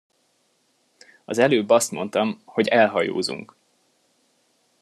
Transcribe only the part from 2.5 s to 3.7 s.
elhajózunk!